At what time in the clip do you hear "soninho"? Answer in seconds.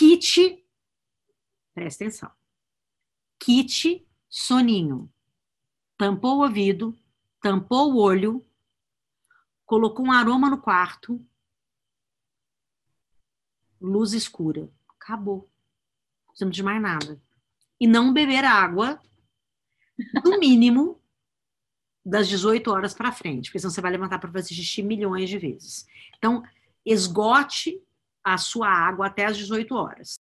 4.30-5.12